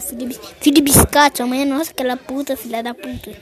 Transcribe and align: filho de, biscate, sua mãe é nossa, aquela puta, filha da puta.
filho 0.00 0.28
de, 0.28 0.80
biscate, 0.80 1.38
sua 1.38 1.46
mãe 1.46 1.62
é 1.62 1.64
nossa, 1.64 1.90
aquela 1.90 2.16
puta, 2.16 2.56
filha 2.56 2.82
da 2.82 2.94
puta. 2.94 3.32